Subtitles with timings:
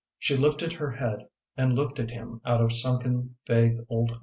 [0.17, 4.17] She lifted her head and looked at him out of sunken vague old eyes.